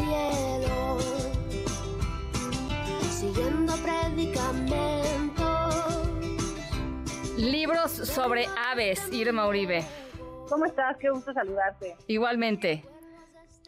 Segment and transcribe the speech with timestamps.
[0.00, 0.98] cielo,
[3.10, 6.08] siguiendo predicamentos.
[7.36, 9.84] Libros sobre aves, Irma Uribe.
[10.48, 10.96] ¿Cómo estás?
[10.96, 11.96] Qué gusto saludarte.
[12.06, 12.84] Igualmente.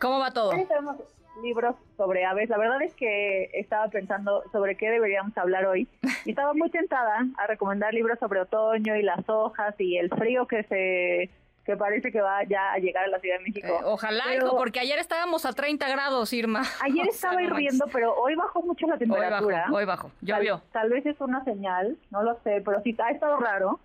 [0.01, 0.51] ¿Cómo va todo?
[0.51, 0.97] Hoy tenemos
[1.43, 2.49] libros sobre aves.
[2.49, 5.89] La verdad es que estaba pensando sobre qué deberíamos hablar hoy
[6.25, 10.47] y estaba muy tentada a recomendar libros sobre otoño y las hojas y el frío
[10.47, 11.31] que se
[11.65, 13.69] que parece que va ya a llegar a la Ciudad de México.
[13.69, 16.63] Eh, ojalá, Pero hijo, porque ayer estábamos a 30 grados, Irma.
[16.81, 19.09] Ayer O sea, estaba no hirviendo, pero hoy bajó mucho la manches.
[19.11, 19.65] Hoy temperatura.
[19.87, 20.13] bajo, hoy.
[20.23, 20.59] Llovió.
[20.73, 23.81] Tal, tal vez es una señal, no lo sé, pero sí ha estado raro.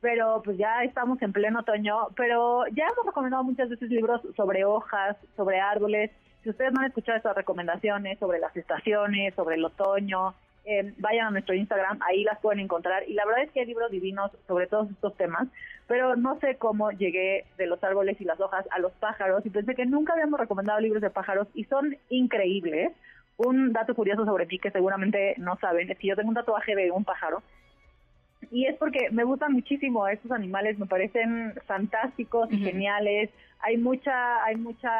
[0.00, 2.08] Pero pues ya estamos en pleno otoño.
[2.16, 6.10] Pero ya hemos recomendado muchas veces libros sobre hojas, sobre árboles.
[6.42, 10.34] Si ustedes no han escuchado estas recomendaciones sobre las estaciones, sobre el otoño,
[10.70, 13.02] eh, vayan a nuestro Instagram, ahí las pueden encontrar.
[13.08, 15.48] Y la verdad es que hay libros divinos sobre todos estos temas,
[15.88, 19.50] pero no sé cómo llegué de los árboles y las hojas a los pájaros y
[19.50, 22.92] pensé que nunca habíamos recomendado libros de pájaros y son increíbles.
[23.36, 26.76] Un dato curioso sobre mí que seguramente no saben es que yo tengo un tatuaje
[26.76, 27.42] de un pájaro
[28.50, 33.30] y es porque me gustan muchísimo estos animales, me parecen fantásticos y geniales.
[33.60, 34.90] Hay mucha, hay mucha,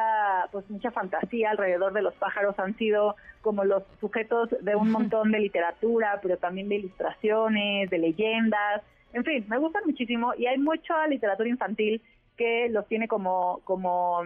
[0.53, 2.57] pues mucha fantasía alrededor de los pájaros.
[2.61, 7.99] Han sido como los sujetos de un montón de literatura, pero también de ilustraciones, de
[7.99, 8.83] leyendas.
[9.13, 12.01] En fin, me gustan muchísimo y hay mucha literatura infantil
[12.37, 14.23] que los tiene como, como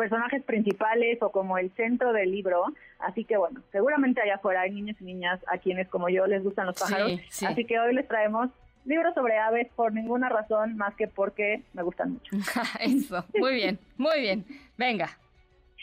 [0.00, 2.64] personajes principales o como el centro del libro.
[2.98, 6.42] Así que bueno, seguramente allá afuera hay niños y niñas a quienes como yo les
[6.42, 7.12] gustan los Sí, pájaros.
[7.28, 7.46] sí.
[7.46, 8.50] Así que hoy les traemos
[8.86, 12.34] libros sobre aves por ninguna razón más que porque me gustan mucho.
[12.80, 13.24] Eso.
[13.38, 14.44] Muy bien, muy bien.
[14.78, 15.10] Venga.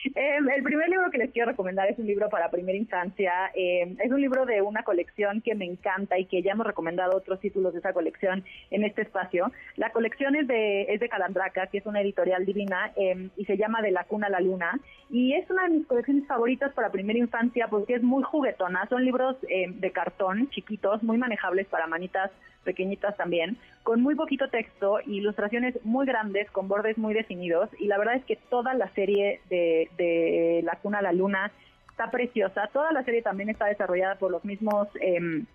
[0.04, 3.52] Eh, el primer libro que les quiero recomendar es un libro para primera infancia.
[3.56, 7.18] Eh, es un libro de una colección que me encanta y que ya hemos recomendado
[7.18, 9.52] otros títulos de esa colección en este espacio.
[9.76, 13.58] La colección es de, es de Calandraca, que es una editorial divina, eh, y se
[13.58, 14.80] llama De la cuna a la luna.
[15.10, 18.88] Y es una de mis colecciones favoritas para primera infancia porque es muy juguetona.
[18.90, 22.32] Son libros eh, de cartón, chiquitos, muy manejables para manitas
[22.68, 27.98] pequeñitas también, con muy poquito texto, ilustraciones muy grandes, con bordes muy definidos, y la
[27.98, 31.52] verdad es que toda la serie de, de La Cuna a la Luna
[31.90, 32.70] está preciosa.
[32.74, 35.46] Toda la serie también está desarrollada por los mismos em,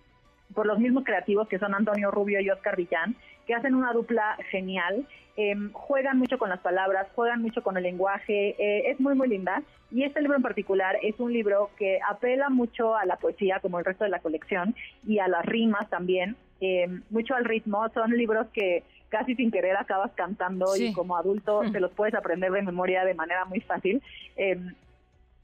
[0.53, 3.15] por los mismos creativos que son Antonio Rubio y Oscar Villán,
[3.47, 5.07] que hacen una dupla genial.
[5.35, 9.27] Em, juegan mucho con las palabras, juegan mucho con el lenguaje, eh, es muy muy
[9.27, 9.63] linda.
[9.91, 13.79] Y este libro en particular es un libro que apela mucho a la poesía, como
[13.79, 14.75] el resto de la colección,
[15.07, 17.87] y a las rimas también, eh, mucho al ritmo.
[17.93, 20.87] Son libros que casi sin querer acabas cantando Sí.
[20.87, 24.01] y como adulto te los puedes aprender de memoria de manera muy fácil.
[24.35, 24.73] Em,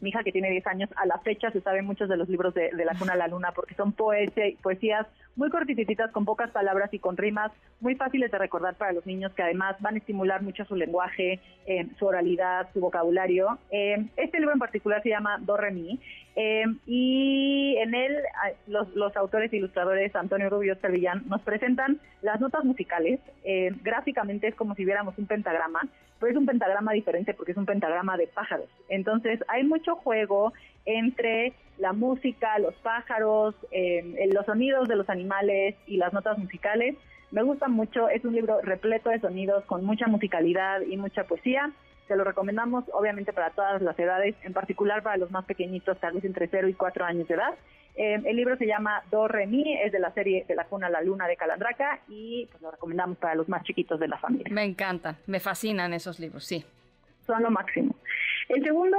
[0.02, 2.54] mi hija que tiene 10 años, a la fecha se saben muchos de los libros
[2.54, 6.52] de, de La Cuna a la Luna porque son poesía, poesías muy cortititas, con pocas
[6.52, 7.52] palabras y con rimas
[7.82, 11.40] muy fáciles de recordar para los niños que además van a estimular mucho su lenguaje,
[11.66, 13.58] eh, su oralidad, su vocabulario.
[13.72, 16.00] Eh, este libro en particular se llama Do Re Mi
[16.42, 21.42] eh, y en él ah, los, los autores ilustradores Antonio Rubio y Oscar Villán nos
[21.42, 23.20] presentan las notas musicales.
[23.44, 25.82] Eh, gráficamente es como si viéramos un pentagrama,
[26.18, 28.70] pero es un pentagrama diferente porque es un pentagrama de pájaros.
[28.88, 30.54] Entonces hay mucho juego
[30.86, 36.96] entre la música, los pájaros, eh, los sonidos de los animales y las notas musicales.
[37.32, 41.74] Me gusta mucho, es un libro repleto de sonidos con mucha musicalidad y mucha poesía.
[42.10, 46.16] Se lo recomendamos obviamente para todas las edades, en particular para los más pequeñitos, tal
[46.16, 47.54] vez entre 0 y 4 años de edad.
[47.96, 50.88] Eh, el libro se llama Do Re Mi, es de la serie De la Cuna
[50.88, 54.18] a la Luna de Calandraca y pues lo recomendamos para los más chiquitos de la
[54.18, 54.48] familia.
[54.52, 56.66] Me encantan, me fascinan esos libros, sí.
[57.28, 57.96] Son lo máximo.
[58.48, 58.98] El segundo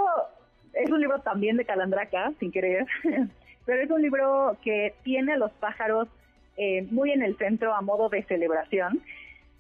[0.73, 2.87] es un libro también de Calandraca, sin querer,
[3.67, 6.07] pero es un libro que tiene a los pájaros
[6.57, 9.03] eh, muy en el centro a modo de celebración.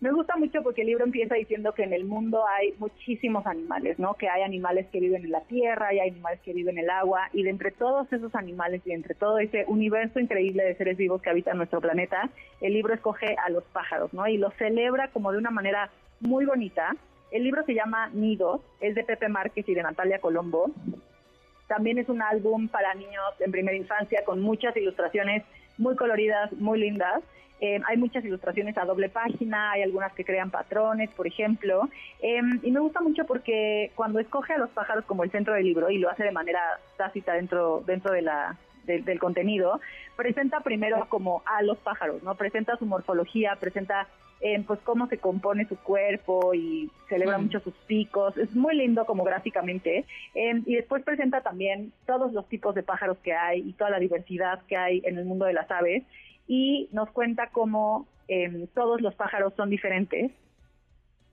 [0.00, 3.99] Me gusta mucho porque el libro empieza diciendo que en el mundo hay muchísimos animales,
[3.99, 4.14] ¿no?
[4.14, 6.91] Que hay animales que viven en la tierra y hay animales que viven en el
[6.91, 10.97] agua y de entre todos esos animales y entre todo ese universo increíble de seres
[10.97, 12.31] vivos que habitan nuestro planeta,
[12.62, 14.26] el libro escoge a los pájaros, ¿no?
[14.26, 16.97] Y los celebra como de una manera muy bonita.
[17.31, 20.70] El libro se llama Nidos, es de Pepe Márquez y de Natalia Colombo.
[21.69, 25.44] También es un álbum para niños en primera infancia con muchas ilustraciones
[25.80, 27.22] muy coloridas, muy lindas.
[27.60, 31.88] Eh, hay muchas ilustraciones a doble página, hay algunas que crean patrones, por ejemplo.
[32.22, 35.64] Em, y me gusta mucho porque cuando escoge a los pájaros como el centro del
[35.64, 36.60] libro y lo hace de manera
[36.96, 38.56] tácita dentro, dentro de la,
[38.86, 39.80] del contenido,
[40.16, 42.34] presenta primero como a los pájaros, ¿no?
[42.34, 44.06] Presenta su morfología, presenta
[44.40, 47.42] eh, pues cómo se compone su cuerpo y celebra mm.
[47.42, 48.37] mucho sus picos.
[48.38, 50.06] Es muy lindo como gráficamente.
[50.34, 53.98] Eh, y después presenta también todos los tipos de pájaros que hay y toda la
[53.98, 56.04] diversidad que hay en el mundo de las aves.
[56.46, 60.32] Y nos cuenta cómo eh, todos los pájaros son diferentes,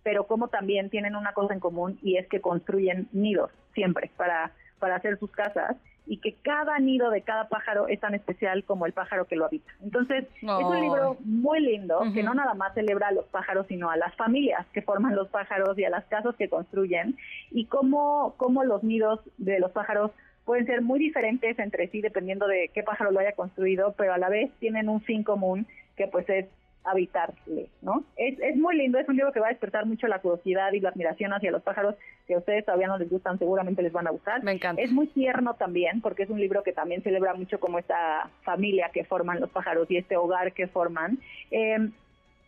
[0.04, 4.52] pero cómo también tienen una cosa en común y es que construyen nidos siempre para,
[4.80, 5.76] para hacer sus casas
[6.08, 9.46] y que cada nido de cada pájaro es tan especial como el pájaro que lo
[9.46, 9.70] habita.
[9.84, 13.90] Entonces, es un libro muy lindo que no nada más celebra a los pájaros, sino
[13.90, 17.18] a las familias que forman los pájaros y a las casas que construyen
[17.52, 20.12] y cómo, cómo los nidos de los pájaros
[20.46, 24.18] pueden ser muy diferentes entre sí dependiendo de qué pájaro lo haya construido, pero a
[24.18, 26.46] la vez tienen un fin común que pues es
[26.90, 28.04] habitarle, ¿no?
[28.16, 30.80] Es, es muy lindo, es un libro que va a despertar mucho la curiosidad y
[30.80, 31.96] la admiración hacia los pájaros
[32.28, 34.44] que a ustedes todavía no les gustan, seguramente les van a gustar.
[34.44, 34.82] Me encanta.
[34.82, 38.90] Es muy tierno también, porque es un libro que también celebra mucho como esta familia
[38.94, 41.20] que forman los pájaros y este hogar que forman.
[41.52, 41.90] Eh,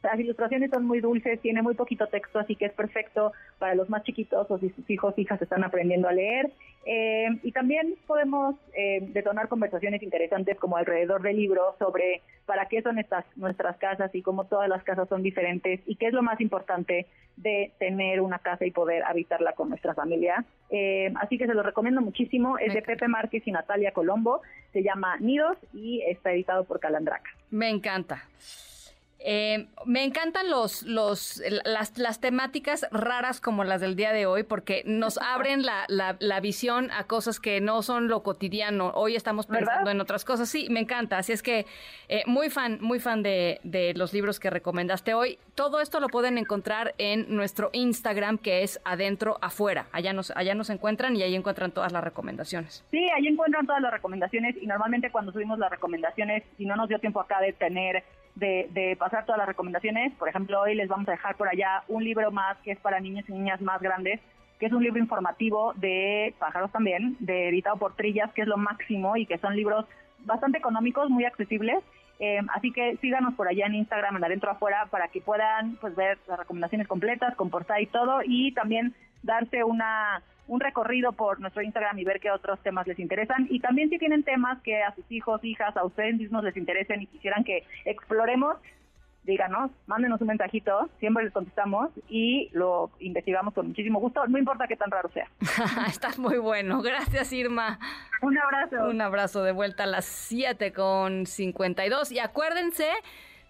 [0.04, 3.90] las ilustraciones son muy dulces, tiene muy poquito texto, así que es perfecto para los
[3.90, 6.52] más chiquitos o si sus hijos hijas están aprendiendo a leer.
[6.86, 12.82] Eh, y también podemos eh, detonar conversaciones interesantes como alrededor del libro sobre para qué
[12.82, 16.24] son estas nuestras casas y cómo todas las casas son diferentes y qué es lo
[16.24, 17.06] más importante
[17.36, 20.46] de tener una casa y poder habitarla con nuestra familia.
[20.70, 22.58] Eh, así que se lo recomiendo muchísimo.
[22.58, 24.42] Es de Pepe Márquez y Natalia Colombo.
[24.74, 27.30] Se llama Nidos y está editado por Calandraca.
[27.52, 28.24] Me encanta.
[29.22, 34.44] Eh, me encantan los, los, las, las, temáticas raras como las del día de hoy
[34.44, 38.92] porque nos abren la, la, visión a cosas que no son lo cotidiano.
[38.96, 40.48] Hoy estamos pensando en otras cosas.
[40.48, 41.18] Sí, me encanta.
[41.18, 41.66] Así es que
[42.08, 45.38] eh, muy fan, muy fan de, de, los libros que recomendaste hoy.
[45.54, 49.88] Todo esto lo pueden encontrar en nuestro Instagram que es adentro afuera.
[49.92, 52.86] Allá nos, allá nos encuentran y ahí encuentran todas las recomendaciones.
[52.90, 56.88] Sí, ahí encuentran todas las recomendaciones y normalmente cuando subimos las recomendaciones, si no nos
[56.88, 58.04] dio tiempo acá de tener
[58.40, 60.14] de, pasar todas las recomendaciones.
[60.16, 63.00] Por ejemplo, hoy les vamos a dejar por allá un libro más que es para
[63.00, 64.20] niños y niñas más grandes,
[64.60, 68.58] que es un libro informativo de pájaros también, de editado por Trillas, que es lo
[68.58, 69.86] máximo y que son libros
[70.20, 71.84] bastante económicos, muy accesibles.
[72.20, 75.96] Eh, así que síganos por allá en Instagram, en adentro afuera, para que puedan pues
[75.96, 78.94] ver las recomendaciones completas, con portada y todo, y también
[79.24, 83.48] darse una un recorrido por nuestro Instagram y ver qué otros temas les interesan.
[83.50, 87.04] Y también si tienen temas que a sus hijos, hijas, a ustedes mismos les interesen
[87.04, 88.58] y quisieran que exploremos,
[89.24, 94.68] díganos, mándenos un mensajito, siempre les contestamos y lo investigamos con muchísimo gusto, no importa
[94.68, 95.30] qué tan raro sea.
[95.88, 97.80] Estás muy bueno, gracias Irma.
[98.24, 98.90] Un abrazo.
[98.90, 102.90] Un abrazo de vuelta a las 7 con 52 y acuérdense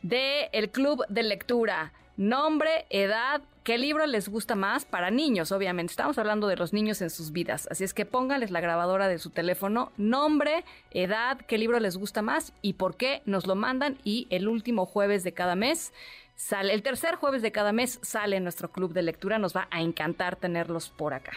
[0.01, 1.93] de el club de lectura.
[2.17, 5.91] Nombre, edad, qué libro les gusta más para niños, obviamente.
[5.91, 7.67] Estamos hablando de los niños en sus vidas.
[7.69, 12.23] Así es que pónganles la grabadora de su teléfono, nombre, edad, qué libro les gusta
[12.23, 13.99] más y por qué nos lo mandan.
[14.03, 15.93] Y el último jueves de cada mes
[16.35, 19.37] sale, el tercer jueves de cada mes sale nuestro club de lectura.
[19.37, 21.33] Nos va a encantar tenerlos por acá.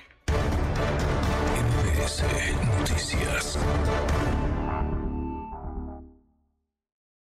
[2.79, 3.59] Noticias.